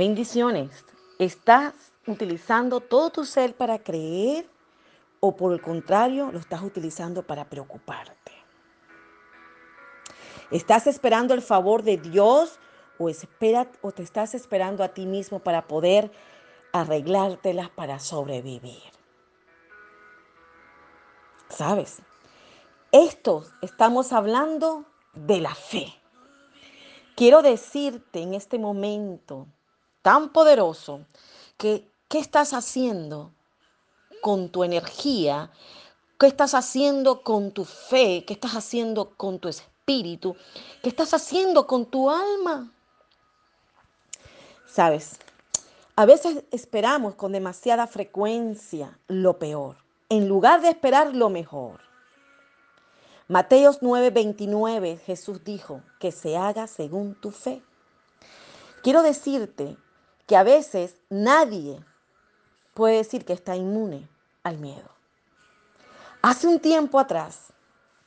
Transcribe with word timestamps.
Bendiciones. 0.00 0.86
¿Estás 1.18 1.74
utilizando 2.06 2.80
todo 2.80 3.10
tu 3.10 3.26
ser 3.26 3.54
para 3.54 3.78
creer 3.80 4.48
o 5.20 5.36
por 5.36 5.52
el 5.52 5.60
contrario 5.60 6.32
lo 6.32 6.38
estás 6.38 6.62
utilizando 6.62 7.22
para 7.22 7.50
preocuparte? 7.50 8.32
¿Estás 10.50 10.86
esperando 10.86 11.34
el 11.34 11.42
favor 11.42 11.82
de 11.82 11.98
Dios 11.98 12.58
o, 12.98 13.10
espera, 13.10 13.70
o 13.82 13.92
te 13.92 14.02
estás 14.02 14.34
esperando 14.34 14.82
a 14.82 14.88
ti 14.88 15.04
mismo 15.04 15.40
para 15.40 15.68
poder 15.68 16.10
arreglártelas 16.72 17.68
para 17.68 17.98
sobrevivir? 17.98 18.82
¿Sabes? 21.50 21.98
Esto 22.90 23.44
estamos 23.60 24.14
hablando 24.14 24.86
de 25.12 25.42
la 25.42 25.54
fe. 25.54 25.92
Quiero 27.16 27.42
decirte 27.42 28.22
en 28.22 28.32
este 28.32 28.58
momento 28.58 29.46
tan 30.02 30.30
poderoso 30.30 31.06
que 31.56 31.86
qué 32.08 32.18
estás 32.18 32.52
haciendo 32.52 33.32
con 34.20 34.48
tu 34.48 34.64
energía, 34.64 35.50
qué 36.18 36.26
estás 36.26 36.54
haciendo 36.54 37.22
con 37.22 37.52
tu 37.52 37.64
fe, 37.64 38.24
qué 38.26 38.34
estás 38.34 38.52
haciendo 38.52 39.10
con 39.16 39.38
tu 39.38 39.48
espíritu, 39.48 40.36
qué 40.82 40.88
estás 40.88 41.14
haciendo 41.14 41.66
con 41.66 41.86
tu 41.86 42.10
alma. 42.10 42.72
Sabes, 44.66 45.18
a 45.96 46.06
veces 46.06 46.44
esperamos 46.50 47.14
con 47.14 47.32
demasiada 47.32 47.86
frecuencia 47.86 48.98
lo 49.08 49.38
peor, 49.38 49.76
en 50.08 50.28
lugar 50.28 50.60
de 50.62 50.68
esperar 50.68 51.14
lo 51.14 51.28
mejor. 51.28 51.80
Mateos 53.28 53.80
9:29 53.80 54.98
Jesús 54.98 55.44
dijo, 55.44 55.82
que 56.00 56.10
se 56.10 56.36
haga 56.36 56.66
según 56.66 57.14
tu 57.14 57.30
fe. 57.30 57.62
Quiero 58.82 59.02
decirte 59.02 59.76
que 60.30 60.36
a 60.36 60.44
veces 60.44 60.94
nadie 61.08 61.80
puede 62.72 62.98
decir 62.98 63.24
que 63.24 63.32
está 63.32 63.56
inmune 63.56 64.08
al 64.44 64.58
miedo. 64.58 64.88
Hace 66.22 66.46
un 66.46 66.60
tiempo 66.60 67.00
atrás, 67.00 67.52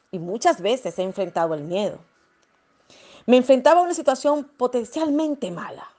y 0.10 0.20
muchas 0.20 0.62
veces 0.62 0.98
he 0.98 1.04
enfrentado 1.04 1.54
el 1.54 1.64
miedo, 1.64 2.00
me 3.26 3.36
enfrentaba 3.36 3.82
a 3.82 3.84
una 3.84 3.94
situación 3.94 4.46
potencialmente 4.46 5.52
mala. 5.52 5.92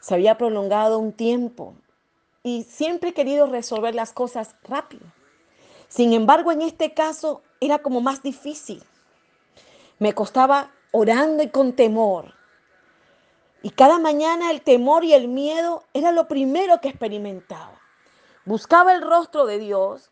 Se 0.00 0.14
había 0.14 0.38
prolongado 0.38 0.98
un 0.98 1.12
tiempo 1.12 1.74
y 2.42 2.62
siempre 2.62 3.10
he 3.10 3.12
querido 3.12 3.44
resolver 3.44 3.94
las 3.94 4.14
cosas 4.14 4.54
rápido. 4.62 5.04
Sin 5.88 6.14
embargo, 6.14 6.50
en 6.50 6.62
este 6.62 6.94
caso 6.94 7.42
era 7.60 7.80
como 7.80 8.00
más 8.00 8.22
difícil. 8.22 8.82
Me 9.98 10.14
costaba 10.14 10.70
orando 10.92 11.42
y 11.42 11.50
con 11.50 11.74
temor 11.74 12.33
y 13.64 13.70
cada 13.70 13.98
mañana 13.98 14.50
el 14.50 14.60
temor 14.60 15.04
y 15.04 15.14
el 15.14 15.26
miedo 15.26 15.84
era 15.94 16.12
lo 16.12 16.28
primero 16.28 16.82
que 16.82 16.90
experimentaba. 16.90 17.80
Buscaba 18.44 18.92
el 18.92 19.00
rostro 19.00 19.46
de 19.46 19.58
Dios. 19.58 20.10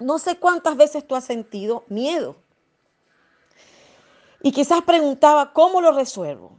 No 0.00 0.18
sé 0.18 0.38
cuántas 0.38 0.74
veces 0.74 1.06
tú 1.06 1.14
has 1.14 1.26
sentido 1.26 1.84
miedo. 1.88 2.36
Y 4.40 4.52
quizás 4.52 4.80
preguntaba, 4.80 5.52
¿cómo 5.52 5.82
lo 5.82 5.92
resuelvo? 5.92 6.56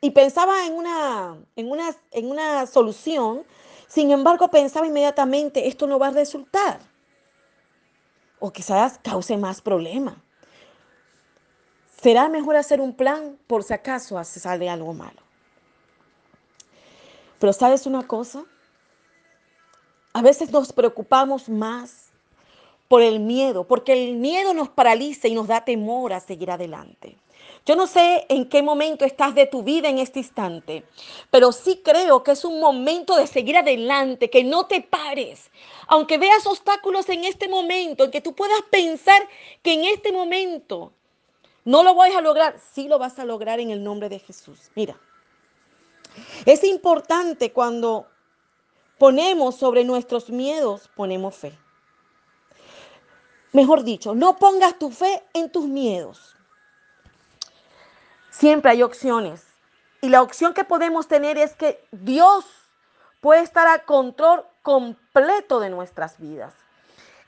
Y 0.00 0.10
pensaba 0.10 0.66
en 0.66 0.72
una, 0.72 1.38
en 1.54 1.70
una, 1.70 1.94
en 2.10 2.28
una 2.28 2.66
solución. 2.66 3.44
Sin 3.86 4.10
embargo, 4.10 4.48
pensaba 4.48 4.88
inmediatamente, 4.88 5.68
esto 5.68 5.86
no 5.86 6.00
va 6.00 6.08
a 6.08 6.10
resultar. 6.10 6.80
O 8.40 8.50
quizás 8.50 8.98
cause 8.98 9.36
más 9.36 9.60
problemas. 9.60 10.16
Será 12.00 12.30
mejor 12.30 12.56
hacer 12.56 12.80
un 12.80 12.94
plan 12.94 13.38
por 13.46 13.62
si 13.62 13.74
acaso 13.74 14.22
sale 14.24 14.70
algo 14.70 14.94
malo. 14.94 15.20
Pero 17.38 17.52
¿sabes 17.52 17.84
una 17.84 18.06
cosa? 18.06 18.42
A 20.14 20.22
veces 20.22 20.50
nos 20.50 20.72
preocupamos 20.72 21.50
más 21.50 22.06
por 22.88 23.02
el 23.02 23.20
miedo, 23.20 23.64
porque 23.64 23.92
el 23.92 24.16
miedo 24.16 24.54
nos 24.54 24.70
paraliza 24.70 25.28
y 25.28 25.34
nos 25.34 25.46
da 25.46 25.62
temor 25.62 26.14
a 26.14 26.20
seguir 26.20 26.50
adelante. 26.50 27.18
Yo 27.66 27.76
no 27.76 27.86
sé 27.86 28.24
en 28.30 28.48
qué 28.48 28.62
momento 28.62 29.04
estás 29.04 29.34
de 29.34 29.44
tu 29.44 29.62
vida 29.62 29.90
en 29.90 29.98
este 29.98 30.20
instante, 30.20 30.84
pero 31.30 31.52
sí 31.52 31.82
creo 31.84 32.22
que 32.22 32.32
es 32.32 32.46
un 32.46 32.60
momento 32.60 33.14
de 33.14 33.26
seguir 33.26 33.58
adelante, 33.58 34.30
que 34.30 34.42
no 34.42 34.64
te 34.66 34.80
pares. 34.80 35.50
Aunque 35.86 36.16
veas 36.16 36.46
obstáculos 36.46 37.10
en 37.10 37.24
este 37.24 37.46
momento, 37.46 38.04
en 38.04 38.10
que 38.10 38.22
tú 38.22 38.34
puedas 38.34 38.62
pensar 38.70 39.20
que 39.62 39.74
en 39.74 39.84
este 39.84 40.12
momento 40.12 40.94
no 41.64 41.82
lo 41.82 41.94
vas 41.94 42.14
a 42.14 42.20
lograr, 42.20 42.58
sí 42.72 42.88
lo 42.88 42.98
vas 42.98 43.18
a 43.18 43.24
lograr 43.24 43.60
en 43.60 43.70
el 43.70 43.82
nombre 43.82 44.08
de 44.08 44.18
Jesús. 44.18 44.70
Mira, 44.74 44.96
es 46.46 46.64
importante 46.64 47.52
cuando 47.52 48.06
ponemos 48.98 49.56
sobre 49.56 49.84
nuestros 49.84 50.30
miedos, 50.30 50.88
ponemos 50.94 51.34
fe. 51.34 51.58
Mejor 53.52 53.82
dicho, 53.82 54.14
no 54.14 54.36
pongas 54.36 54.78
tu 54.78 54.90
fe 54.90 55.22
en 55.32 55.50
tus 55.50 55.66
miedos. 55.66 56.36
Siempre 58.30 58.70
hay 58.70 58.82
opciones. 58.82 59.46
Y 60.02 60.08
la 60.08 60.22
opción 60.22 60.54
que 60.54 60.64
podemos 60.64 61.08
tener 61.08 61.36
es 61.36 61.54
que 61.54 61.84
Dios 61.90 62.44
puede 63.20 63.42
estar 63.42 63.66
a 63.66 63.84
control 63.84 64.44
completo 64.62 65.60
de 65.60 65.70
nuestras 65.70 66.18
vidas. 66.18 66.54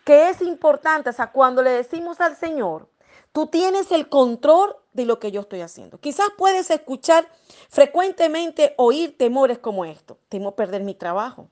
Que 0.04 0.30
es 0.30 0.40
importante, 0.40 1.10
o 1.10 1.12
sea, 1.12 1.32
cuando 1.32 1.62
le 1.62 1.70
decimos 1.70 2.20
al 2.20 2.36
Señor, 2.36 2.88
Tú 3.32 3.46
tienes 3.46 3.90
el 3.92 4.08
control 4.10 4.76
de 4.92 5.06
lo 5.06 5.18
que 5.18 5.32
yo 5.32 5.40
estoy 5.40 5.62
haciendo. 5.62 5.98
Quizás 5.98 6.28
puedes 6.36 6.70
escuchar 6.70 7.26
frecuentemente, 7.70 8.74
oír 8.76 9.16
temores 9.16 9.58
como 9.58 9.86
esto. 9.86 10.18
Temo 10.28 10.54
perder 10.54 10.82
mi 10.82 10.94
trabajo. 10.94 11.48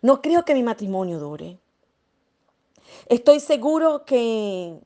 No 0.00 0.22
creo 0.22 0.44
que 0.44 0.54
mi 0.54 0.62
matrimonio 0.62 1.18
dure. 1.18 1.58
Estoy 3.06 3.40
seguro 3.40 4.06
que, 4.06 4.80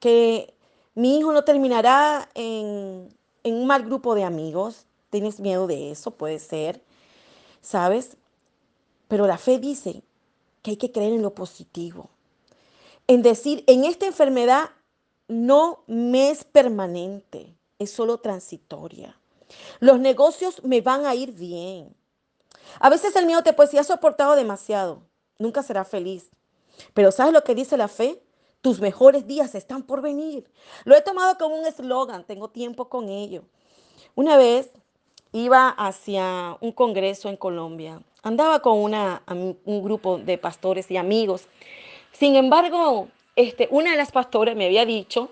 que 0.00 0.54
mi 0.94 1.18
hijo 1.18 1.32
no 1.32 1.44
terminará 1.44 2.30
en, 2.34 3.14
en 3.44 3.54
un 3.54 3.66
mal 3.66 3.84
grupo 3.84 4.14
de 4.14 4.24
amigos. 4.24 4.86
Tienes 5.10 5.38
miedo 5.38 5.66
de 5.66 5.90
eso, 5.90 6.12
puede 6.12 6.38
ser. 6.38 6.82
¿Sabes? 7.60 8.16
Pero 9.06 9.26
la 9.26 9.36
fe 9.36 9.58
dice 9.58 10.02
que 10.62 10.72
hay 10.72 10.76
que 10.78 10.92
creer 10.92 11.12
en 11.12 11.22
lo 11.22 11.34
positivo 11.34 12.08
en 13.08 13.22
decir, 13.22 13.64
en 13.66 13.84
esta 13.84 14.06
enfermedad 14.06 14.70
no 15.26 15.82
me 15.86 16.30
es 16.30 16.44
permanente, 16.44 17.56
es 17.78 17.90
solo 17.90 18.18
transitoria. 18.18 19.18
Los 19.80 19.98
negocios 19.98 20.62
me 20.62 20.82
van 20.82 21.06
a 21.06 21.14
ir 21.14 21.32
bien. 21.32 21.96
A 22.80 22.90
veces 22.90 23.16
el 23.16 23.24
miedo 23.24 23.42
te 23.42 23.54
puede 23.54 23.68
decir, 23.68 23.80
has 23.80 23.86
soportado 23.86 24.36
demasiado, 24.36 25.02
nunca 25.38 25.62
serás 25.62 25.88
feliz. 25.88 26.30
Pero 26.92 27.10
¿sabes 27.10 27.32
lo 27.32 27.42
que 27.42 27.54
dice 27.54 27.78
la 27.78 27.88
fe? 27.88 28.22
Tus 28.60 28.80
mejores 28.80 29.26
días 29.26 29.54
están 29.54 29.82
por 29.84 30.02
venir. 30.02 30.50
Lo 30.84 30.94
he 30.94 31.00
tomado 31.00 31.38
como 31.38 31.56
un 31.56 31.66
eslogan, 31.66 32.24
tengo 32.24 32.48
tiempo 32.48 32.90
con 32.90 33.08
ello. 33.08 33.44
Una 34.16 34.36
vez 34.36 34.70
iba 35.32 35.70
hacia 35.70 36.58
un 36.60 36.72
congreso 36.72 37.30
en 37.30 37.36
Colombia, 37.36 38.02
andaba 38.22 38.60
con 38.60 38.78
una, 38.78 39.22
un 39.26 39.82
grupo 39.82 40.18
de 40.18 40.36
pastores 40.36 40.90
y 40.90 40.96
amigos 40.98 41.48
sin 42.18 42.34
embargo, 42.34 43.08
este, 43.36 43.68
una 43.70 43.92
de 43.92 43.96
las 43.96 44.10
pastoras 44.10 44.56
me 44.56 44.66
había 44.66 44.84
dicho 44.84 45.30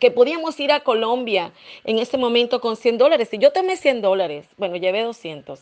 que 0.00 0.10
podíamos 0.10 0.58
ir 0.58 0.72
a 0.72 0.80
Colombia 0.80 1.52
en 1.84 1.98
ese 1.98 2.16
momento 2.16 2.60
con 2.62 2.76
100 2.76 2.96
dólares. 2.96 3.28
Y 3.32 3.38
yo 3.38 3.52
tomé 3.52 3.76
100 3.76 4.00
dólares. 4.00 4.46
Bueno, 4.56 4.76
llevé 4.76 5.02
200. 5.02 5.60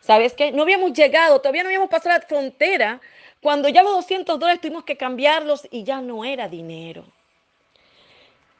¿Sabes 0.00 0.32
qué? 0.32 0.50
No 0.50 0.62
habíamos 0.62 0.94
llegado, 0.94 1.40
todavía 1.40 1.62
no 1.62 1.68
habíamos 1.68 1.90
pasado 1.90 2.16
la 2.16 2.26
frontera. 2.26 3.00
Cuando 3.42 3.68
ya 3.68 3.82
los 3.82 3.92
200 3.92 4.38
dólares 4.38 4.62
tuvimos 4.62 4.84
que 4.84 4.96
cambiarlos 4.96 5.68
y 5.70 5.84
ya 5.84 6.00
no 6.00 6.24
era 6.24 6.48
dinero. 6.48 7.04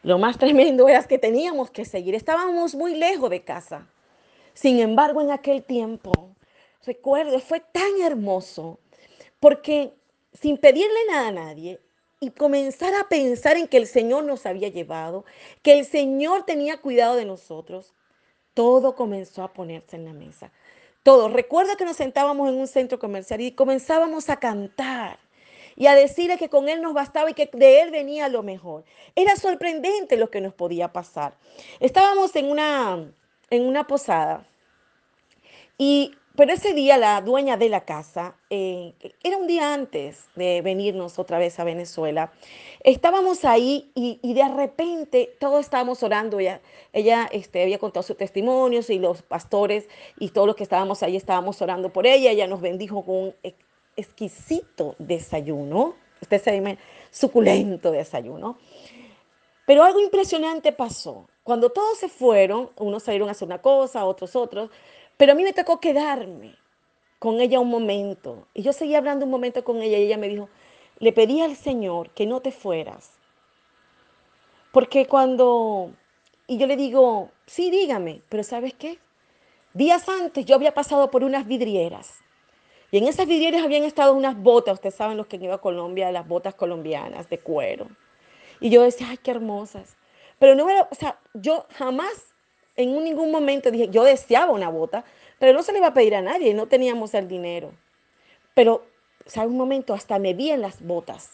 Lo 0.03 0.19
más 0.19 0.37
tremendo 0.37 0.89
era 0.89 1.03
que 1.05 1.19
teníamos 1.19 1.71
que 1.71 1.87
seguir. 1.87 2.15
Estábamos 2.15 2.75
muy 2.75 2.95
lejos 2.95 3.31
de 3.31 3.41
casa. 3.41 3.87
Sin 4.53 4.81
embargo, 4.81 5.23
en 5.23 5.31
aquel 5.31 5.63
tiempo, 5.63 6.13
recuerdo, 6.85 7.39
fue 7.41 7.61
tan 7.61 8.03
hermoso 8.03 8.79
porque 9.41 9.93
sin 10.33 10.59
pedirle 10.59 10.99
nada 11.09 11.29
a 11.29 11.33
nadie 11.33 11.81
y 12.21 12.31
comenzar 12.31 12.95
a 12.95 13.09
pensar 13.09 13.57
en 13.57 13.67
que 13.67 13.77
el 13.77 13.87
Señor 13.87 14.25
nos 14.25 14.47
había 14.47 14.69
llevado, 14.69 15.25
que 15.63 15.79
el 15.79 15.85
Señor 15.85 16.45
tenía 16.45 16.77
cuidado 16.77 17.17
de 17.17 17.25
nosotros, 17.25 17.95
todo 18.55 18.95
comenzó 18.95 19.43
a 19.43 19.53
ponerse 19.53 19.97
en 19.97 20.05
la 20.05 20.13
mesa. 20.13 20.53
Todo. 21.03 21.29
Recuerda 21.29 21.75
que 21.75 21.85
nos 21.85 21.97
sentábamos 21.97 22.49
en 22.49 22.61
un 22.61 22.69
centro 22.69 22.99
comercial 22.99 23.41
y 23.41 23.53
comenzábamos 23.53 24.31
a 24.31 24.37
cantar 24.37 25.19
y 25.75 25.87
a 25.87 25.95
decirle 25.95 26.39
que 26.39 26.49
con 26.49 26.69
Él 26.69 26.81
nos 26.81 26.95
bastaba 26.95 27.31
y 27.31 27.35
que 27.35 27.51
de 27.53 27.81
Él 27.81 27.91
venía 27.91 28.29
lo 28.29 28.43
mejor. 28.43 28.85
Era 29.17 29.35
sorprendente 29.37 30.17
lo 30.17 30.31
que 30.31 30.41
nos 30.41 30.55
podía 30.55 30.93
pasar. 30.93 31.37
Estábamos 31.81 32.37
en 32.37 32.51
una, 32.51 33.13
en 33.51 33.67
una 33.67 33.87
posada 33.87 34.47
y 35.77 36.15
pero 36.37 36.53
ese 36.53 36.73
día 36.73 36.97
la 36.97 37.21
dueña 37.21 37.57
de 37.57 37.69
la 37.69 37.85
casa, 37.85 38.37
eh, 38.49 38.95
era 39.23 39.37
un 39.37 39.47
día 39.47 39.75
antes 39.75 40.25
de 40.35 40.63
venirnos 40.63 41.19
otra 41.19 41.39
vez 41.39 41.59
a 41.61 41.65
Venezuela, 41.65 42.33
estábamos 42.85 43.45
ahí 43.45 43.91
y, 43.95 44.19
de 44.33 44.49
repente 44.49 45.37
todos 45.39 45.61
estábamos 45.61 46.03
orando, 46.03 46.41
ella, 46.41 46.61
ella 46.93 47.29
este, 47.33 47.63
había 47.63 47.79
contado 47.79 48.03
sus 48.03 48.17
testimonios 48.17 48.89
y 48.91 48.99
los 48.99 49.23
pastores 49.23 49.89
y 50.19 50.31
todos 50.31 50.47
los 50.47 50.57
que 50.57 50.63
estábamos 50.63 51.03
ahí 51.03 51.17
estábamos 51.17 51.61
orando 51.61 51.93
por 51.93 52.07
ella, 52.07 52.31
ella 52.31 52.47
nos 52.47 52.61
bendijo 52.61 53.05
con 53.05 53.15
un 53.17 53.35
exquisito 53.97 54.95
desayuno, 54.99 55.95
usted 56.21 56.43
se 56.43 56.79
suculento 57.11 57.91
desayuno. 57.91 58.57
Pero 59.67 59.85
algo 59.85 60.01
impresionante 60.01 60.73
pasó. 60.73 61.29
Cuando 61.45 61.71
todos 61.71 61.99
se 61.99 62.09
fueron, 62.09 62.71
unos 62.79 63.03
salieron 63.03 63.29
a 63.29 63.33
hacer 63.33 63.47
una 63.47 63.61
cosa, 63.61 64.05
otros 64.05 64.35
otros, 64.37 64.71
pero 65.23 65.35
a 65.35 65.37
mí 65.37 65.45
me 65.45 65.53
tocó 65.53 65.79
quedarme 65.79 66.57
con 67.21 67.41
ella 67.41 67.61
un 67.61 67.71
momento. 67.71 68.49
Y 68.55 68.63
yo 68.63 68.73
seguía 68.73 68.99
hablando 68.99 69.25
un 69.25 69.31
momento 69.31 69.63
con 69.63 69.81
ella 69.81 69.97
y 69.97 70.07
ella 70.07 70.19
me 70.19 70.27
dijo, 70.27 70.49
le 70.99 71.13
pedí 71.13 71.41
al 71.41 71.55
Señor 71.55 72.11
que 72.11 72.27
no 72.27 72.41
te 72.41 72.51
fueras. 72.51 73.13
Porque 74.73 75.07
cuando... 75.07 75.93
Y 76.49 76.59
yo 76.59 76.67
le 76.67 76.75
digo, 76.75 77.31
sí, 77.47 77.71
dígame, 77.71 78.23
pero 78.29 78.43
¿sabes 78.43 78.75
qué? 78.75 78.99
Días 79.75 80.09
antes 80.09 80.45
yo 80.45 80.57
había 80.57 80.75
pasado 80.75 81.09
por 81.13 81.23
unas 81.23 81.47
vidrieras. 81.47 82.19
Y 82.91 82.99
en 82.99 83.07
esas 83.07 83.29
vidrieras 83.29 83.63
habían 83.63 83.85
estado 83.85 84.15
unas 84.15 84.37
botas, 84.37 84.75
ustedes 84.75 84.97
saben 84.97 85.17
los 85.17 85.29
que 85.29 85.37
han 85.37 85.45
ido 85.45 85.55
a 85.55 85.61
Colombia, 85.61 86.11
las 86.11 86.27
botas 86.27 86.57
colombianas 86.57 87.31
de 87.31 87.39
cuero. 87.39 87.87
Y 88.59 88.71
yo 88.71 88.83
decía, 88.83 89.07
ay, 89.11 89.19
qué 89.19 89.31
hermosas. 89.31 89.97
Pero 90.41 90.57
no 90.57 90.69
era, 90.69 90.89
o 90.91 90.95
sea, 90.97 91.21
yo 91.33 91.67
jamás 91.77 92.32
en 92.77 93.05
ningún 93.05 93.31
momento 93.31 93.71
dije, 93.71 93.89
yo 93.89 94.05
deseaba 94.05 94.53
una 94.53 94.69
bota, 94.69 95.05
pero 95.39 95.53
no 95.53 95.63
se 95.63 95.73
le 95.73 95.79
iba 95.79 95.89
a 95.89 95.95
pedir 95.95 96.15
a 96.15 96.23
nadie, 96.23 96.55
no 96.55 96.67
teníamos 96.67 97.15
el 97.15 97.29
dinero. 97.29 97.73
Pero, 98.55 98.85
¿sabes 99.27 99.51
un 99.51 99.59
momento? 99.59 99.95
Hasta 99.95 100.19
me 100.19 100.35
vi 100.35 100.51
en 100.51 100.61
las 100.61 100.83
botas. 100.83 101.31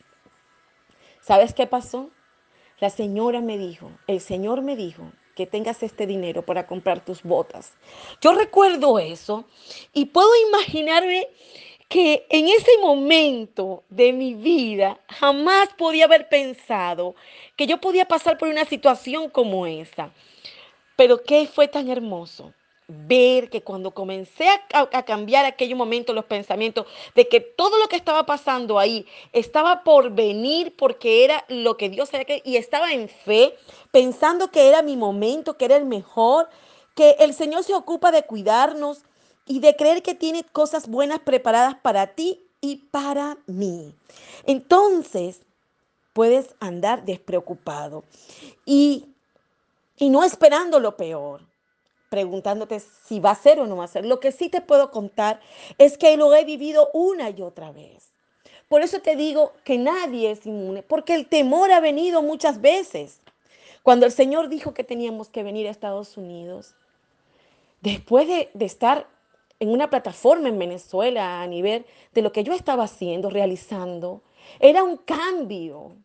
¿Sabes 1.20 1.52
qué 1.52 1.66
pasó? 1.66 2.10
La 2.80 2.90
señora 2.90 3.40
me 3.40 3.58
dijo, 3.58 3.90
el 4.06 4.20
Señor 4.20 4.62
me 4.62 4.76
dijo 4.76 5.10
que 5.34 5.46
tengas 5.46 5.82
este 5.82 6.06
dinero 6.06 6.42
para 6.42 6.66
comprar 6.66 7.04
tus 7.04 7.22
botas. 7.22 7.72
Yo 8.20 8.32
recuerdo 8.32 8.98
eso 8.98 9.44
y 9.92 10.06
puedo 10.06 10.30
imaginarme 10.48 11.28
que 11.88 12.26
en 12.28 12.48
ese 12.48 12.70
momento 12.80 13.82
de 13.88 14.12
mi 14.12 14.34
vida 14.34 15.00
jamás 15.08 15.68
podía 15.76 16.04
haber 16.04 16.28
pensado 16.28 17.14
que 17.56 17.66
yo 17.66 17.80
podía 17.80 18.06
pasar 18.06 18.36
por 18.36 18.48
una 18.48 18.64
situación 18.64 19.30
como 19.30 19.66
esa. 19.66 20.12
Pero 20.98 21.22
¿qué 21.22 21.46
fue 21.46 21.68
tan 21.68 21.88
hermoso? 21.88 22.52
Ver 22.88 23.50
que 23.50 23.62
cuando 23.62 23.92
comencé 23.92 24.48
a, 24.72 25.04
cambiar 25.04 25.44
aquel 25.44 25.76
momento 25.76 26.12
los 26.12 26.24
pensamientos 26.24 26.86
de 27.14 27.28
que 27.28 27.40
todo 27.40 27.78
lo 27.78 27.86
que 27.86 27.94
estaba 27.94 28.26
pasando 28.26 28.80
ahí 28.80 29.06
estaba 29.32 29.84
por 29.84 30.10
venir 30.10 30.74
porque 30.76 31.24
era 31.24 31.44
lo 31.48 31.76
que 31.76 31.88
Dios 31.88 32.12
había 32.12 32.24
que 32.24 32.42
y 32.44 32.56
estaba 32.56 32.92
en 32.92 33.08
fe, 33.08 33.54
pensando 33.92 34.50
que 34.50 34.66
era 34.66 34.82
mi 34.82 34.96
momento, 34.96 35.56
que 35.56 35.66
era 35.66 35.76
el 35.76 35.84
mejor, 35.84 36.48
que 36.96 37.10
el 37.20 37.32
Señor 37.32 37.62
se 37.62 37.74
ocupa 37.74 38.10
de 38.10 38.24
cuidarnos 38.24 39.02
y 39.46 39.60
de 39.60 39.76
creer 39.76 40.02
que 40.02 40.16
tiene 40.16 40.42
cosas 40.42 40.88
buenas 40.88 41.20
preparadas 41.20 41.76
para 41.76 42.08
ti 42.08 42.44
y 42.60 42.88
para 42.90 43.38
mí. 43.46 43.94
Entonces, 44.46 45.42
puedes 46.12 46.56
andar 46.58 47.04
despreocupado. 47.04 48.02
Y 48.66 49.14
y 49.98 50.10
no 50.10 50.24
esperando 50.24 50.80
lo 50.80 50.96
peor, 50.96 51.42
preguntándote 52.08 52.80
si 52.80 53.20
va 53.20 53.32
a 53.32 53.34
ser 53.34 53.60
o 53.60 53.66
no 53.66 53.76
va 53.76 53.84
a 53.84 53.88
ser. 53.88 54.06
Lo 54.06 54.20
que 54.20 54.32
sí 54.32 54.48
te 54.48 54.60
puedo 54.60 54.90
contar 54.90 55.40
es 55.76 55.98
que 55.98 56.16
lo 56.16 56.34
he 56.34 56.44
vivido 56.44 56.90
una 56.92 57.30
y 57.30 57.42
otra 57.42 57.72
vez. 57.72 58.08
Por 58.68 58.82
eso 58.82 59.00
te 59.00 59.16
digo 59.16 59.52
que 59.64 59.78
nadie 59.78 60.30
es 60.30 60.46
inmune, 60.46 60.82
porque 60.82 61.14
el 61.14 61.26
temor 61.26 61.72
ha 61.72 61.80
venido 61.80 62.22
muchas 62.22 62.60
veces. 62.60 63.20
Cuando 63.82 64.06
el 64.06 64.12
Señor 64.12 64.48
dijo 64.48 64.74
que 64.74 64.84
teníamos 64.84 65.28
que 65.28 65.42
venir 65.42 65.66
a 65.66 65.70
Estados 65.70 66.16
Unidos, 66.16 66.74
después 67.80 68.28
de, 68.28 68.50
de 68.52 68.64
estar 68.66 69.06
en 69.60 69.70
una 69.70 69.90
plataforma 69.90 70.48
en 70.48 70.58
Venezuela 70.58 71.42
a 71.42 71.46
nivel 71.46 71.86
de 72.12 72.22
lo 72.22 72.30
que 72.30 72.44
yo 72.44 72.52
estaba 72.52 72.84
haciendo, 72.84 73.30
realizando, 73.30 74.22
era 74.60 74.84
un 74.84 74.98
cambio. 74.98 75.96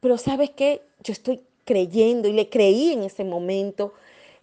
Pero 0.00 0.18
sabes 0.18 0.50
qué, 0.50 0.82
yo 1.00 1.12
estoy 1.12 1.44
creyendo 1.64 2.28
y 2.28 2.32
le 2.32 2.48
creí 2.48 2.92
en 2.92 3.02
ese 3.02 3.24
momento, 3.24 3.94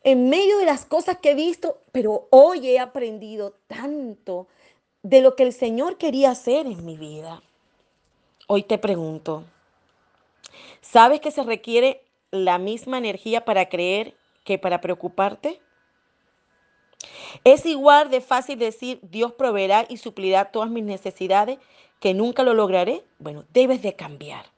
en 0.04 0.30
medio 0.30 0.58
de 0.58 0.66
las 0.66 0.86
cosas 0.86 1.18
que 1.18 1.32
he 1.32 1.36
visto, 1.36 1.80
pero 1.92 2.28
hoy 2.32 2.68
he 2.68 2.80
aprendido 2.80 3.54
tanto 3.68 4.48
de 5.04 5.22
lo 5.22 5.36
que 5.36 5.44
el 5.44 5.54
Señor 5.54 5.98
quería 5.98 6.32
hacer 6.32 6.66
en 6.66 6.86
mi 6.86 6.98
vida. 6.98 7.42
Hoy 8.48 8.64
te 8.64 8.78
pregunto, 8.78 9.44
¿sabes 10.82 11.22
que 11.22 11.32
se 11.32 11.44
requiere 11.44 12.04
la 12.32 12.58
misma 12.58 12.98
energía 12.98 13.46
para 13.46 13.70
creer 13.70 14.16
que 14.44 14.58
para 14.58 14.82
preocuparte? 14.82 15.62
Es 17.44 17.66
igual 17.66 18.10
de 18.10 18.22
fácil 18.22 18.60
decir 18.60 19.00
Dios 19.02 19.34
proveerá 19.34 19.86
y 19.88 19.98
suplirá 19.98 20.46
todas 20.52 20.70
mis 20.70 20.84
necesidades 20.84 21.60
que 22.00 22.14
nunca 22.14 22.44
lo 22.44 22.54
lograré. 22.54 23.04
Bueno, 23.20 23.46
debes 23.54 23.82
de 23.82 23.96
cambiar. 23.96 24.51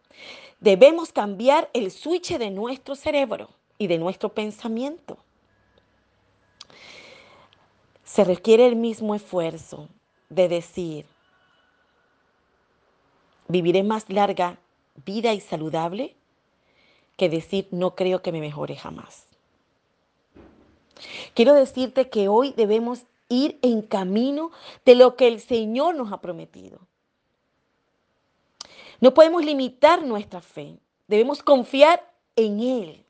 Debemos 0.63 1.12
cambiar 1.12 1.69
el 1.74 1.92
switch 1.92 2.38
de 2.38 2.50
nuestro 2.50 2.95
cerebro 2.95 3.50
y 3.77 3.88
de 3.88 3.98
nuestro 3.98 4.30
pensamiento. 4.30 5.18
Se 8.06 8.24
requiere 8.24 8.65
el 8.65 8.77
mismo 8.77 9.13
esfuerzo 9.13 9.89
de 10.30 10.48
decir, 10.48 11.06
viviré 13.50 13.83
más 13.83 14.06
larga 14.07 14.57
vida 15.04 15.33
y 15.33 15.42
saludable 15.42 16.15
que 17.18 17.27
decir 17.27 17.68
no 17.71 17.94
creo 17.95 18.21
que 18.21 18.31
me 18.31 18.39
mejore 18.39 18.77
jamás. 18.77 19.27
Quiero 21.33 21.56
decirte 21.56 22.09
que 22.09 22.30
hoy 22.30 22.54
debemos 22.56 23.01
ir 23.27 23.59
en 23.63 23.81
camino 23.81 24.51
de 24.86 24.95
lo 24.95 25.18
que 25.18 25.27
el 25.27 25.42
Señor 25.42 25.95
nos 25.95 26.13
ha 26.13 26.21
prometido. 26.21 26.80
No 29.03 29.13
podemos 29.13 29.44
limitar 29.44 30.01
nuestra 30.01 30.39
fe. 30.39 30.79
Debemos 31.09 31.44
confiar 31.44 32.09
en 32.38 32.61
Él. 32.61 33.05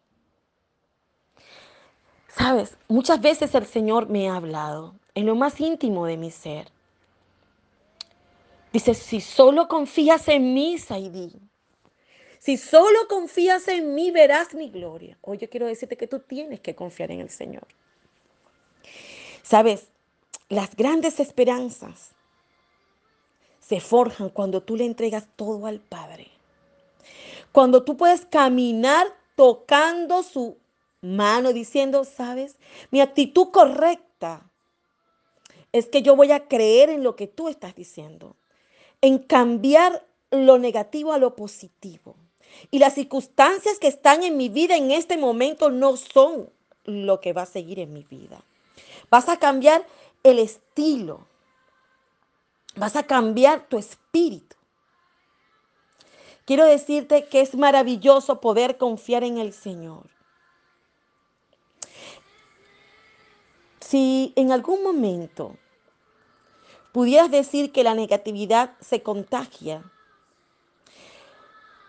Sabes, 2.29 2.75
muchas 2.87 3.21
veces 3.21 3.53
el 3.53 3.67
Señor 3.67 4.09
me 4.09 4.27
ha 4.27 4.37
hablado 4.37 4.95
en 5.13 5.27
lo 5.27 5.35
más 5.35 5.61
íntimo 5.61 6.07
de 6.07 6.17
mi 6.17 6.31
ser. 6.31 6.71
Dice, 8.71 8.95
si 8.95 9.21
solo 9.21 9.67
confías 9.67 10.27
en 10.29 10.55
mí, 10.55 10.79
Saidí, 10.79 11.31
si 12.39 12.57
solo 12.57 13.07
confías 13.07 13.67
en 13.67 13.93
mí, 13.93 14.09
verás 14.09 14.55
mi 14.55 14.71
gloria. 14.71 15.19
Hoy 15.21 15.37
yo 15.37 15.47
quiero 15.47 15.67
decirte 15.67 15.95
que 15.95 16.07
tú 16.07 16.21
tienes 16.21 16.59
que 16.59 16.73
confiar 16.73 17.11
en 17.11 17.19
el 17.19 17.29
Señor. 17.29 17.67
Sabes, 19.43 19.89
las 20.49 20.75
grandes 20.75 21.19
esperanzas 21.19 22.12
se 23.67 23.79
forjan 23.79 24.29
cuando 24.29 24.61
tú 24.61 24.75
le 24.75 24.85
entregas 24.85 25.27
todo 25.35 25.65
al 25.65 25.79
Padre. 25.79 26.27
Cuando 27.51 27.83
tú 27.83 27.97
puedes 27.97 28.25
caminar 28.25 29.07
tocando 29.35 30.23
su 30.23 30.57
mano, 31.01 31.53
diciendo, 31.53 32.05
sabes, 32.05 32.57
mi 32.91 33.01
actitud 33.01 33.49
correcta 33.51 34.49
es 35.71 35.87
que 35.87 36.01
yo 36.01 36.15
voy 36.15 36.31
a 36.31 36.47
creer 36.47 36.89
en 36.89 37.03
lo 37.03 37.15
que 37.15 37.27
tú 37.27 37.49
estás 37.49 37.75
diciendo, 37.75 38.35
en 39.01 39.19
cambiar 39.19 40.05
lo 40.31 40.57
negativo 40.57 41.13
a 41.13 41.17
lo 41.17 41.35
positivo. 41.35 42.15
Y 42.69 42.79
las 42.79 42.93
circunstancias 42.93 43.79
que 43.79 43.87
están 43.87 44.23
en 44.23 44.37
mi 44.37 44.49
vida 44.49 44.75
en 44.75 44.91
este 44.91 45.17
momento 45.17 45.69
no 45.69 45.97
son 45.97 46.49
lo 46.85 47.19
que 47.19 47.33
va 47.33 47.43
a 47.43 47.47
seguir 47.47 47.79
en 47.79 47.93
mi 47.93 48.03
vida. 48.03 48.43
Vas 49.09 49.29
a 49.29 49.37
cambiar 49.37 49.85
el 50.23 50.39
estilo, 50.39 51.27
Vas 52.75 52.95
a 52.95 53.03
cambiar 53.03 53.67
tu 53.67 53.77
espíritu. 53.77 54.55
Quiero 56.45 56.65
decirte 56.65 57.25
que 57.25 57.41
es 57.41 57.55
maravilloso 57.55 58.41
poder 58.41 58.77
confiar 58.77 59.23
en 59.23 59.37
el 59.37 59.53
Señor. 59.53 60.09
Si 63.79 64.33
en 64.35 64.51
algún 64.51 64.83
momento 64.83 65.55
pudieras 66.91 67.31
decir 67.31 67.71
que 67.71 67.83
la 67.83 67.93
negatividad 67.93 68.75
se 68.81 69.01
contagia, 69.01 69.83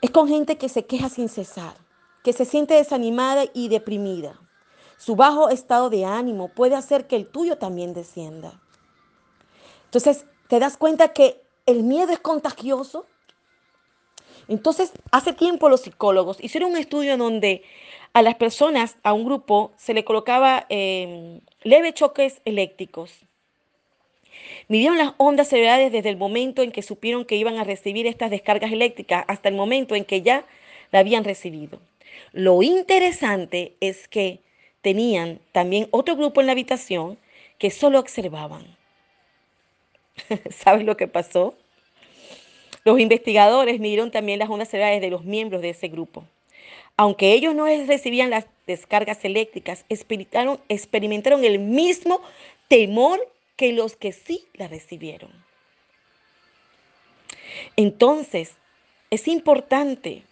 es 0.00 0.11
con 0.11 0.29
gente 0.29 0.59
que 0.59 0.69
se 0.69 0.85
queja 0.85 1.09
sin 1.09 1.29
cesar, 1.29 1.76
que 2.23 2.33
se 2.33 2.45
siente 2.45 2.75
desanimada 2.75 3.45
y 3.55 3.69
deprimida. 3.69 4.38
Su 4.99 5.17
bajo 5.17 5.49
estado 5.49 5.91
de 5.91 6.05
ánimo 6.05 6.49
puede 6.49 6.76
hacer 6.76 7.07
que 7.07 7.17
el 7.17 7.26
tuyo 7.26 7.59
también 7.59 7.95
descienda. 7.95 8.61
Entonces, 9.87 10.26
¿Te 10.49 10.59
das 10.59 10.77
cuenta 10.77 11.13
que 11.13 11.41
el 11.67 11.83
miedo 11.83 12.13
es 12.13 12.21
contagioso? 12.21 13.07
Entonces, 14.49 14.93
hace 15.11 15.33
tiempo 15.33 15.69
los 15.69 15.83
psicólogos 15.83 16.43
hicieron 16.43 16.73
un 16.73 16.77
estudio 16.77 17.17
donde 17.17 17.63
a 18.13 18.23
las 18.23 18.35
personas, 18.35 18.97
a 19.03 19.13
un 19.13 19.25
grupo, 19.25 19.73
se 19.77 19.95
le 19.95 20.05
colocaba 20.05 20.67
em, 20.69 21.41
leves 21.63 21.95
choques 21.95 22.41
eléctricos 22.45 23.25
Midieron 24.69 24.99
las 24.99 25.13
ondas 25.17 25.49
cerebrales 25.49 25.93
desde 25.93 26.09
el 26.09 26.17
momento 26.17 26.63
en 26.63 26.73
que 26.73 26.83
supieron 26.83 27.25
que 27.25 27.37
iban 27.37 27.59
a 27.59 27.65
recibir 27.65 28.07
estas 28.07 28.31
descargas 28.31 28.73
eléctricas 28.73 29.25
hasta 29.29 29.49
el 29.49 29.55
momento 29.55 29.95
en 29.95 30.05
que 30.05 30.23
ya 30.23 30.45
la 30.91 31.01
habían 31.01 31.25
recibido. 31.25 31.81
Lo 32.33 32.63
interesante 32.63 33.75
es 33.81 34.09
que 34.09 34.41
tenían 34.81 35.41
también 35.53 35.89
otro 35.91 36.17
grupo 36.17 36.41
en 36.41 36.47
la 36.47 36.53
habitación 36.53 37.19
que 37.59 37.71
solo 37.71 37.99
observaban. 37.99 38.77
¿Sabes 40.50 40.85
lo 40.85 40.97
que 40.97 41.09
pasó? 41.09 41.54
Los 42.85 43.00
investigadores 43.00 43.80
midieron 43.80 44.11
también 44.11 44.38
las 44.38 44.50
ondas 44.50 44.68
cerebrales 44.68 45.00
de 45.00 45.11
los 45.11 45.25
miembros 45.25 45.62
de 45.62 45.71
ese 45.71 45.88
grupo. 45.88 46.25
Aunque 46.97 47.33
ellos 47.33 47.54
no 47.54 47.66
recibían 47.66 48.30
las 48.30 48.47
descargas 48.66 49.25
eléctricas, 49.25 49.85
experimentaron, 49.88 51.44
el 51.44 51.59
mismo 51.59 52.21
temor 52.68 53.26
que 53.56 53.73
los 53.73 53.97
que 53.97 54.12
sí 54.12 54.47
la 54.54 54.68
recibieron. 54.68 55.33
Entonces, 57.76 58.52
es 59.11 59.26
importante 59.28 60.23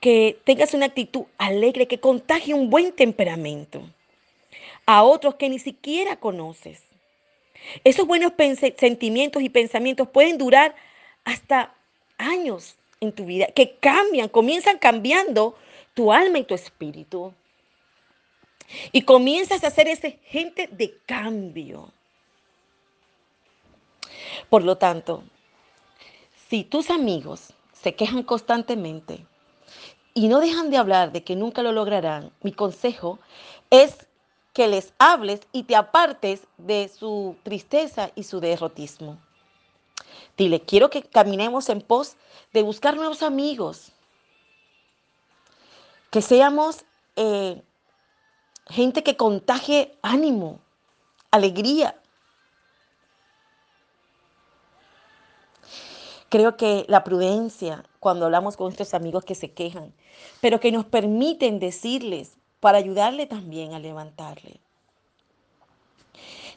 que 0.00 0.38
tengas 0.44 0.74
una 0.74 0.86
actitud 0.86 1.24
alegre, 1.38 1.86
que 1.86 2.00
contagie 2.00 2.54
un 2.54 2.68
buen 2.68 2.92
temperamento 2.92 3.82
a 4.86 5.02
otros 5.02 5.36
que 5.36 5.48
ni 5.48 5.58
siquiera 5.58 6.16
conoces. 6.16 6.82
Esos 7.84 8.06
buenos 8.06 8.32
sentimientos 8.78 9.42
y 9.42 9.48
pensamientos 9.48 10.08
pueden 10.08 10.38
durar 10.38 10.74
hasta 11.24 11.74
años 12.18 12.76
en 13.00 13.12
tu 13.12 13.24
vida, 13.24 13.46
que 13.46 13.76
cambian, 13.76 14.28
comienzan 14.28 14.78
cambiando 14.78 15.56
tu 15.94 16.12
alma 16.12 16.38
y 16.38 16.44
tu 16.44 16.54
espíritu. 16.54 17.32
Y 18.92 19.02
comienzas 19.02 19.64
a 19.64 19.70
ser 19.70 19.88
ese 19.88 20.18
gente 20.24 20.68
de 20.70 20.96
cambio. 21.06 21.92
Por 24.48 24.62
lo 24.64 24.76
tanto, 24.76 25.24
si 26.48 26.64
tus 26.64 26.90
amigos 26.90 27.52
se 27.72 27.94
quejan 27.94 28.22
constantemente 28.22 29.24
y 30.14 30.28
no 30.28 30.40
dejan 30.40 30.70
de 30.70 30.76
hablar 30.76 31.12
de 31.12 31.24
que 31.24 31.36
nunca 31.36 31.62
lo 31.62 31.72
lograrán, 31.72 32.30
mi 32.42 32.52
consejo 32.52 33.18
es 33.70 34.06
que 34.60 34.68
les 34.68 34.92
hables 34.98 35.40
y 35.52 35.62
te 35.62 35.74
apartes 35.74 36.42
de 36.58 36.88
su 36.88 37.34
tristeza 37.44 38.10
y 38.14 38.24
su 38.24 38.40
derrotismo. 38.40 39.18
Dile, 40.36 40.60
quiero 40.60 40.90
que 40.90 41.02
caminemos 41.02 41.70
en 41.70 41.80
pos 41.80 42.16
de 42.52 42.62
buscar 42.62 42.94
nuevos 42.94 43.22
amigos, 43.22 43.90
que 46.10 46.20
seamos 46.20 46.84
eh, 47.16 47.62
gente 48.66 49.02
que 49.02 49.16
contagie 49.16 49.96
ánimo, 50.02 50.60
alegría. 51.30 51.98
Creo 56.28 56.58
que 56.58 56.84
la 56.86 57.02
prudencia, 57.02 57.82
cuando 57.98 58.26
hablamos 58.26 58.58
con 58.58 58.66
nuestros 58.66 58.92
amigos 58.92 59.24
que 59.24 59.34
se 59.34 59.52
quejan, 59.52 59.94
pero 60.42 60.60
que 60.60 60.70
nos 60.70 60.84
permiten 60.84 61.60
decirles 61.60 62.36
para 62.60 62.78
ayudarle 62.78 63.26
también 63.26 63.74
a 63.74 63.78
levantarle. 63.78 64.60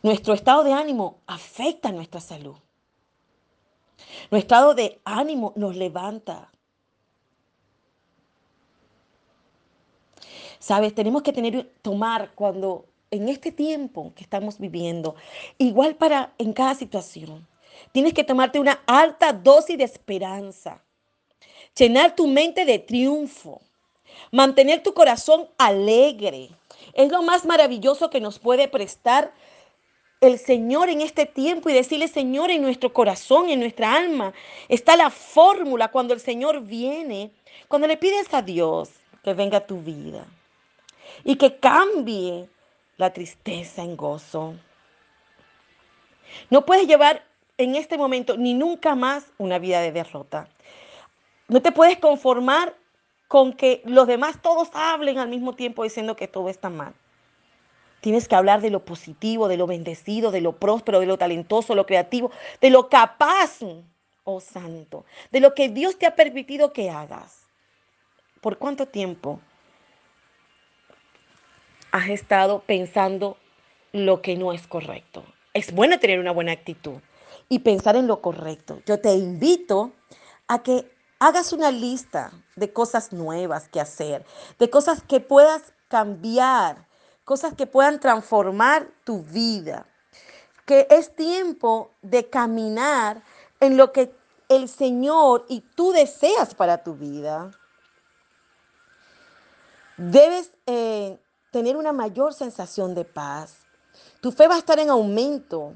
Nuestro 0.01 0.33
estado 0.33 0.63
de 0.63 0.73
ánimo 0.73 1.21
afecta 1.25 1.91
nuestra 1.91 2.19
salud. 2.19 2.55
Nuestro 4.29 4.37
estado 4.37 4.73
de 4.75 4.99
ánimo 5.05 5.53
nos 5.55 5.75
levanta. 5.75 6.51
Sabes, 10.59 10.93
tenemos 10.93 11.23
que 11.23 11.33
tener, 11.33 11.73
tomar 11.81 12.31
cuando 12.35 12.85
en 13.11 13.29
este 13.29 13.51
tiempo 13.51 14.11
que 14.15 14.23
estamos 14.23 14.59
viviendo, 14.59 15.15
igual 15.57 15.95
para 15.95 16.33
en 16.37 16.51
cada 16.51 16.75
situación, 16.75 17.47
tienes 17.91 18.13
que 18.13 18.23
tomarte 18.23 18.59
una 18.59 18.81
alta 18.87 19.31
dosis 19.31 19.77
de 19.77 19.83
esperanza, 19.83 20.81
llenar 21.77 22.15
tu 22.15 22.27
mente 22.27 22.65
de 22.65 22.79
triunfo, 22.79 23.61
mantener 24.31 24.83
tu 24.83 24.93
corazón 24.93 25.47
alegre. 25.57 26.49
Es 26.93 27.11
lo 27.11 27.21
más 27.21 27.45
maravilloso 27.45 28.09
que 28.09 28.19
nos 28.19 28.39
puede 28.39 28.67
prestar 28.67 29.31
el 30.21 30.39
Señor 30.39 30.89
en 30.89 31.01
este 31.01 31.25
tiempo 31.25 31.69
y 31.69 31.73
decirle, 31.73 32.07
Señor, 32.07 32.49
en 32.49 32.61
nuestro 32.61 32.93
corazón, 32.93 33.49
en 33.49 33.59
nuestra 33.59 33.95
alma, 33.95 34.33
está 34.69 34.95
la 34.95 35.09
fórmula 35.09 35.89
cuando 35.91 36.13
el 36.13 36.19
Señor 36.19 36.61
viene, 36.61 37.31
cuando 37.67 37.87
le 37.87 37.97
pides 37.97 38.33
a 38.33 38.41
Dios 38.41 38.89
que 39.23 39.33
venga 39.33 39.57
a 39.57 39.67
tu 39.67 39.81
vida 39.81 40.25
y 41.23 41.35
que 41.35 41.57
cambie 41.57 42.47
la 42.97 43.11
tristeza 43.11 43.83
en 43.83 43.97
gozo. 43.97 44.53
No 46.49 46.65
puedes 46.65 46.87
llevar 46.87 47.23
en 47.57 47.75
este 47.75 47.97
momento 47.97 48.37
ni 48.37 48.53
nunca 48.53 48.95
más 48.95 49.25
una 49.37 49.59
vida 49.59 49.81
de 49.81 49.91
derrota. 49.91 50.47
No 51.47 51.61
te 51.61 51.71
puedes 51.71 51.99
conformar 51.99 52.73
con 53.33 53.53
que 53.53 53.81
los 53.83 54.05
demás 54.05 54.39
todos 54.43 54.69
hablen 54.75 55.17
al 55.17 55.27
mismo 55.27 55.53
tiempo 55.55 55.81
diciendo 55.81 56.15
que 56.15 56.27
todo 56.27 56.49
está 56.49 56.69
mal. 56.69 56.93
Tienes 57.99 58.27
que 58.27 58.35
hablar 58.35 58.61
de 58.61 58.69
lo 58.69 58.85
positivo, 58.85 59.47
de 59.47 59.57
lo 59.57 59.65
bendecido, 59.65 60.29
de 60.29 60.39
lo 60.39 60.57
próspero, 60.57 60.99
de 60.99 61.07
lo 61.07 61.17
talentoso, 61.17 61.73
lo 61.73 61.87
creativo, 61.87 62.29
de 62.61 62.69
lo 62.69 62.89
capaz, 62.89 63.57
oh 64.23 64.39
santo, 64.39 65.05
de 65.31 65.39
lo 65.39 65.55
que 65.55 65.69
Dios 65.69 65.97
te 65.97 66.05
ha 66.05 66.15
permitido 66.15 66.73
que 66.73 66.91
hagas. 66.91 67.47
¿Por 68.39 68.59
cuánto 68.59 68.85
tiempo 68.85 69.39
has 71.89 72.09
estado 72.09 72.59
pensando 72.59 73.37
lo 73.93 74.21
que 74.21 74.35
no 74.35 74.53
es 74.53 74.67
correcto. 74.67 75.23
Es 75.55 75.73
bueno 75.73 75.97
tener 75.97 76.19
una 76.19 76.31
buena 76.31 76.51
actitud 76.51 76.99
y 77.49 77.59
pensar 77.59 77.95
en 77.95 78.05
lo 78.05 78.21
correcto. 78.21 78.83
Yo 78.85 78.99
te 78.99 79.15
invito 79.15 79.91
a 80.47 80.61
que 80.61 80.92
hagas 81.23 81.53
una 81.53 81.71
lista 81.71 82.31
de 82.57 82.73
cosas 82.73 83.13
nuevas 83.13 83.69
que 83.69 83.79
hacer, 83.79 84.25
de 84.59 84.69
cosas 84.69 85.01
que 85.01 85.21
puedas 85.21 85.73
cambiar, 85.87 86.85
cosas 87.23 87.53
que 87.55 87.65
puedan 87.65 88.01
transformar 88.01 88.89
tu 89.05 89.23
vida. 89.23 89.85
Que 90.65 90.85
es 90.89 91.15
tiempo 91.15 91.91
de 92.01 92.29
caminar 92.29 93.23
en 93.61 93.77
lo 93.77 93.93
que 93.93 94.13
el 94.49 94.67
Señor 94.67 95.45
y 95.47 95.61
tú 95.61 95.93
deseas 95.93 96.55
para 96.55 96.83
tu 96.83 96.95
vida. 96.95 97.51
Debes 99.95 100.51
eh, 100.65 101.17
tener 101.51 101.77
una 101.77 101.93
mayor 101.93 102.33
sensación 102.33 102.93
de 102.95 103.05
paz. 103.05 103.59
Tu 104.19 104.31
fe 104.31 104.47
va 104.47 104.55
a 104.55 104.59
estar 104.59 104.79
en 104.79 104.89
aumento 104.89 105.75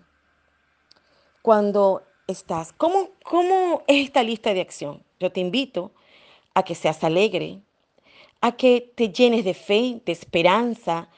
cuando 1.42 2.04
estás. 2.28 2.74
¿Cómo, 2.74 3.12
cómo 3.24 3.84
es 3.88 4.08
esta 4.08 4.24
lista 4.24 4.54
de 4.54 4.62
acción? 4.62 5.07
Yo 5.20 5.32
te 5.32 5.40
invito 5.40 5.92
a 6.54 6.64
que 6.64 6.76
seas 6.76 7.04
alegre, 7.04 7.60
a 8.42 8.56
que 8.56 8.92
te 8.96 9.10
llenes 9.10 9.46
de 9.46 9.54
fe, 9.54 10.02
de 10.06 10.12
esperanza, 10.12 11.10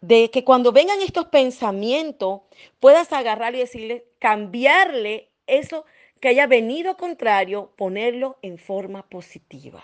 de 0.00 0.30
que 0.30 0.44
cuando 0.44 0.72
vengan 0.72 1.00
estos 1.00 1.26
pensamientos 1.26 2.42
puedas 2.80 3.12
agarrar 3.12 3.54
y 3.54 3.58
decirle, 3.58 4.04
cambiarle 4.18 5.28
eso 5.46 5.84
que 6.20 6.28
haya 6.28 6.46
venido 6.46 6.96
contrario, 6.96 7.72
ponerlo 7.76 8.38
en 8.42 8.58
forma 8.58 9.02
positiva. 9.06 9.82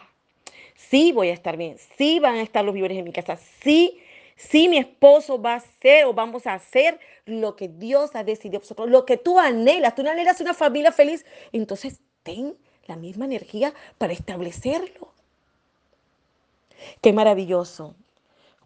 Sí 0.77 1.13
voy 1.13 1.29
a 1.29 1.35
estar 1.35 1.57
bien, 1.57 1.77
sí 1.97 2.21
van 2.21 2.37
a 2.37 2.43
estar 2.43 2.65
los 2.65 2.75
víveres 2.75 2.99
en 2.99 3.05
mi 3.05 3.13
casa, 3.13 3.37
sí 3.37 4.03
si 4.37 4.69
mi 4.69 4.79
esposo 4.79 5.41
va 5.41 5.55
a 5.55 5.57
hacer 5.57 6.05
o 6.05 6.13
vamos 6.13 6.47
a 6.47 6.55
hacer 6.55 6.99
lo 7.27 7.55
que 7.55 7.69
Dios 7.69 8.11
ha 8.15 8.25
decidido 8.25 8.61
lo 8.87 9.05
que 9.07 9.17
tú 9.17 9.39
anhelas, 9.39 9.95
tú 9.95 10.07
anhelas 10.07 10.41
una 10.41 10.55
familia 10.55 10.91
feliz, 10.91 11.25
entonces 11.53 12.01
ten 12.23 12.57
la 12.87 12.97
misma 12.97 13.25
energía 13.25 13.75
para 13.99 14.13
establecerlo. 14.13 15.13
Qué 17.01 17.13
maravilloso 17.13 17.95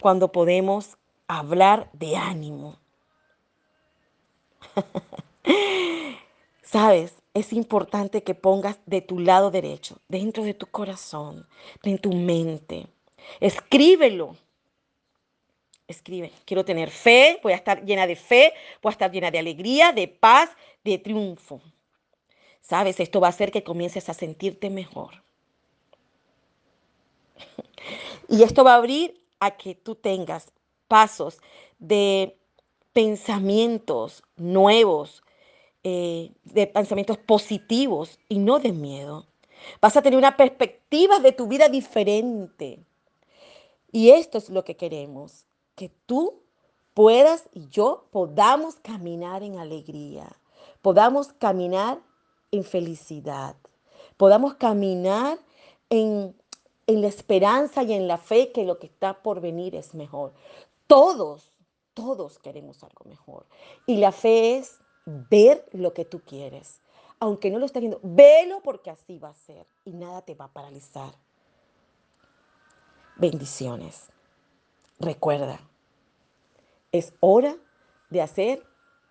cuando 0.00 0.32
podemos 0.32 0.96
hablar 1.28 1.90
de 1.92 2.16
ánimo. 2.16 2.78
Sabes, 6.62 7.14
es 7.34 7.52
importante 7.52 8.22
que 8.22 8.34
pongas 8.34 8.78
de 8.86 9.00
tu 9.00 9.18
lado 9.18 9.50
derecho, 9.50 9.98
dentro 10.08 10.44
de 10.44 10.54
tu 10.54 10.66
corazón, 10.66 11.46
en 11.82 11.98
tu 11.98 12.12
mente. 12.12 12.86
Escríbelo 13.40 14.36
Escribe, 15.88 16.32
quiero 16.44 16.64
tener 16.64 16.90
fe, 16.90 17.38
voy 17.44 17.52
a 17.52 17.56
estar 17.56 17.84
llena 17.84 18.08
de 18.08 18.16
fe, 18.16 18.52
voy 18.82 18.90
a 18.90 18.92
estar 18.92 19.12
llena 19.12 19.30
de 19.30 19.38
alegría, 19.38 19.92
de 19.92 20.08
paz, 20.08 20.50
de 20.82 20.98
triunfo. 20.98 21.60
Sabes, 22.68 22.98
esto 22.98 23.20
va 23.20 23.28
a 23.28 23.30
hacer 23.30 23.52
que 23.52 23.62
comiences 23.62 24.08
a 24.08 24.14
sentirte 24.14 24.70
mejor. 24.70 25.22
Y 28.28 28.42
esto 28.42 28.64
va 28.64 28.72
a 28.72 28.76
abrir 28.78 29.22
a 29.38 29.52
que 29.52 29.76
tú 29.76 29.94
tengas 29.94 30.52
pasos 30.88 31.38
de 31.78 32.36
pensamientos 32.92 34.24
nuevos, 34.36 35.22
eh, 35.84 36.32
de 36.42 36.66
pensamientos 36.66 37.18
positivos 37.18 38.18
y 38.28 38.40
no 38.40 38.58
de 38.58 38.72
miedo. 38.72 39.26
Vas 39.80 39.96
a 39.96 40.02
tener 40.02 40.18
una 40.18 40.36
perspectiva 40.36 41.20
de 41.20 41.30
tu 41.30 41.46
vida 41.46 41.68
diferente. 41.68 42.80
Y 43.92 44.10
esto 44.10 44.38
es 44.38 44.50
lo 44.50 44.64
que 44.64 44.76
queremos 44.76 45.46
que 45.76 45.92
tú 46.06 46.42
puedas 46.94 47.48
y 47.52 47.68
yo 47.68 48.08
podamos 48.10 48.76
caminar 48.76 49.44
en 49.44 49.58
alegría, 49.58 50.26
podamos 50.82 51.32
caminar 51.34 52.00
en 52.50 52.64
felicidad, 52.64 53.56
podamos 54.16 54.54
caminar 54.54 55.38
en, 55.90 56.34
en 56.86 57.02
la 57.02 57.08
esperanza 57.08 57.82
y 57.82 57.92
en 57.92 58.08
la 58.08 58.18
fe 58.18 58.52
que 58.52 58.64
lo 58.64 58.78
que 58.78 58.86
está 58.86 59.22
por 59.22 59.40
venir 59.40 59.74
es 59.74 59.94
mejor. 59.94 60.32
Todos, 60.86 61.52
todos 61.94 62.38
queremos 62.38 62.82
algo 62.82 63.04
mejor. 63.06 63.46
Y 63.86 63.96
la 63.96 64.12
fe 64.12 64.58
es 64.58 64.78
ver 65.06 65.66
lo 65.72 65.94
que 65.94 66.04
tú 66.04 66.20
quieres. 66.20 66.80
Aunque 67.18 67.50
no 67.50 67.58
lo 67.58 67.66
estés 67.66 67.80
viendo, 67.80 68.00
velo 68.02 68.60
porque 68.62 68.90
así 68.90 69.18
va 69.18 69.30
a 69.30 69.34
ser 69.34 69.66
y 69.84 69.92
nada 69.92 70.22
te 70.22 70.34
va 70.34 70.46
a 70.46 70.52
paralizar. 70.52 71.14
Bendiciones. 73.16 74.08
Recuerda, 74.98 75.60
es 76.92 77.14
hora 77.20 77.56
de 78.10 78.22
hacer 78.22 78.62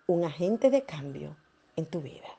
un 0.06 0.24
agente 0.24 0.70
de 0.70 0.84
cambio 0.84 1.36
en 1.74 1.86
tu 1.86 2.00
vida. 2.00 2.35